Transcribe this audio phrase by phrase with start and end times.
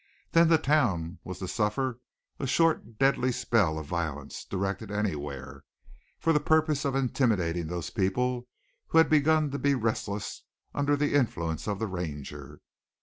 [0.31, 1.99] Then the town was to suffer
[2.39, 5.63] a short deadly spell of violence, directed anywhere,
[6.19, 8.47] for the purpose of intimidating those people
[8.87, 10.41] who had begun to be restless
[10.73, 12.61] under the influence of the Ranger.